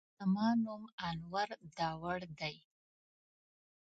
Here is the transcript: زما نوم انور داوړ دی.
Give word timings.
زما 0.19 0.47
نوم 0.63 0.83
انور 1.09 1.49
داوړ 1.77 2.19
دی. 2.39 2.55